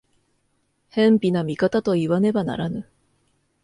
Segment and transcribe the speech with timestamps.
[0.89, 2.89] 偏頗な見方といわねばならぬ。